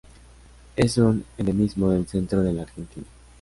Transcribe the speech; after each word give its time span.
Es 0.75 0.97
un 0.97 1.23
endemismo 1.37 1.91
del 1.91 2.07
centro 2.07 2.41
de 2.41 2.53
la 2.53 2.63
Argentina. 2.63 3.05